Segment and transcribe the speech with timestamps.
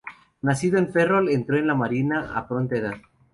[0.41, 2.95] Nacido en Ferrol, entró en la Marina a pronta edad.